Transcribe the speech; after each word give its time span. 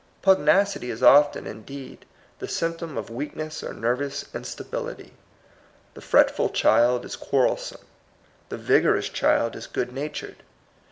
Pugnacity 0.23 0.89
is 0.89 1.03
often, 1.03 1.45
indeed, 1.45 2.07
the 2.39 2.47
symptom 2.47 2.97
of 2.97 3.11
weakness 3.11 3.63
or 3.63 3.71
nervous 3.71 4.25
instability. 4.33 5.13
The 5.93 6.01
fretful 6.01 6.49
child 6.49 7.05
is 7.05 7.15
quarrelsome. 7.15 7.85
The 8.49 8.57
vigorous 8.57 9.09
child 9.09 9.55
is 9.55 9.67
good 9.67 9.93
natured. 9.93 10.37